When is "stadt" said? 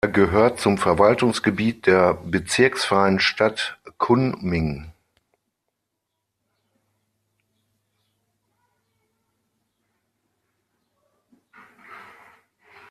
3.19-3.77